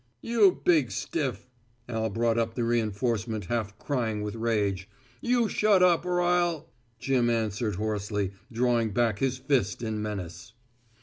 "You 0.23 0.59
big 0.65 0.89
stiff," 0.89 1.47
Al 1.87 2.09
brought 2.09 2.39
up 2.39 2.55
the 2.55 2.63
reënforcement 2.63 3.45
half 3.45 3.77
crying 3.77 4.23
with 4.23 4.33
rage. 4.33 4.89
"You 5.21 5.47
shut 5.47 5.83
up 5.83 6.07
or 6.07 6.19
I'll" 6.23 6.71
Jim 6.99 7.29
answered 7.29 7.75
hoarsely, 7.75 8.31
drawing 8.51 8.93
back 8.93 9.19
his 9.19 9.37
fist 9.37 9.83
in 9.83 10.01
menace. 10.01 10.53